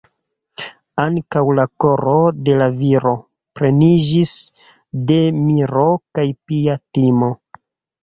Ankaŭ 1.03 1.43
la 1.59 1.65
koro 1.85 2.15
de 2.47 2.57
la 2.63 2.71
viro 2.81 3.13
pleniĝis 3.61 4.35
de 5.15 5.23
miro 5.45 5.89
kaj 6.11 6.29
pia 6.51 6.81
timo. 6.97 7.35